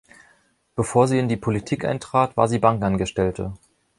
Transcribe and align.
Bevor 0.75 1.07
sie 1.07 1.19
in 1.19 1.29
die 1.29 1.37
Politik 1.37 1.85
eintrat, 1.85 2.35
war 2.35 2.47
sie 2.47 2.57
Bankangestellte. 2.57 3.53